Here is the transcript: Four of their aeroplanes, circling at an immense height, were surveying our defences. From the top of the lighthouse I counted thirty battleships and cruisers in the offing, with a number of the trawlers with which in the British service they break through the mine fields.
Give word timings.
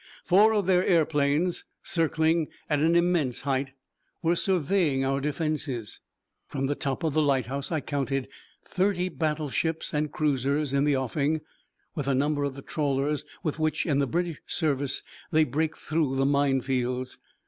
Four 0.25 0.53
of 0.53 0.65
their 0.65 0.83
aeroplanes, 0.83 1.63
circling 1.83 2.47
at 2.71 2.79
an 2.79 2.95
immense 2.95 3.41
height, 3.41 3.73
were 4.23 4.35
surveying 4.35 5.05
our 5.05 5.21
defences. 5.21 5.99
From 6.47 6.65
the 6.65 6.73
top 6.73 7.03
of 7.03 7.13
the 7.13 7.21
lighthouse 7.21 7.71
I 7.71 7.81
counted 7.81 8.27
thirty 8.65 9.09
battleships 9.09 9.93
and 9.93 10.11
cruisers 10.11 10.73
in 10.73 10.85
the 10.85 10.97
offing, 10.97 11.41
with 11.93 12.07
a 12.07 12.15
number 12.15 12.43
of 12.43 12.55
the 12.55 12.63
trawlers 12.63 13.25
with 13.43 13.59
which 13.59 13.85
in 13.85 13.99
the 13.99 14.07
British 14.07 14.41
service 14.47 15.03
they 15.31 15.43
break 15.43 15.77
through 15.77 16.15
the 16.15 16.25
mine 16.25 16.61
fields. 16.61 17.19